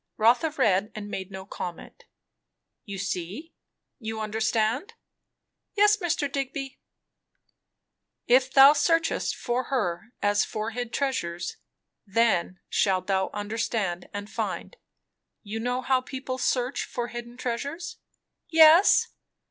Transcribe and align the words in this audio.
Rotha 0.17 0.49
read, 0.49 0.91
and 0.95 1.11
made 1.11 1.29
no 1.29 1.45
comment. 1.45 2.05
"You 2.85 2.97
see? 2.97 3.53
You 3.99 4.19
understand?" 4.19 4.95
"Yes, 5.75 5.97
Mr. 5.97 6.27
Digby." 6.27 6.79
"'If 8.25 8.51
thou 8.51 8.73
searchest 8.73 9.35
for 9.35 9.65
her 9.65 10.11
as 10.19 10.43
for 10.43 10.71
hid 10.71 10.91
treasures, 10.91 11.57
then 12.07 12.59
shalt 12.67 13.05
thou 13.05 13.29
understand, 13.31 14.09
and 14.11 14.27
find.' 14.27 14.75
You 15.43 15.59
know 15.59 15.83
how 15.83 16.01
people 16.01 16.39
search 16.39 16.83
for 16.85 17.09
hid 17.09 17.37
treasures?" 17.37 17.97
"Yes." 18.49 19.09